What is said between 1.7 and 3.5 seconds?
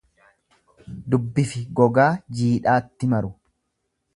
gogaa jiidhaatti maru.